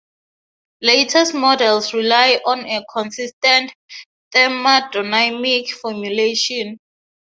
Latest 0.81 1.35
models 1.35 1.93
rely 1.93 2.41
on 2.43 2.65
a 2.65 2.83
consistent 2.91 3.71
thermodynamic 4.31 5.69
formulation. 5.75 6.79